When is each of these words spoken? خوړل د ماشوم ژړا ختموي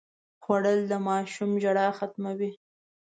خوړل 0.43 0.79
د 0.91 0.93
ماشوم 1.07 1.51
ژړا 1.63 1.87
ختموي 1.97 2.51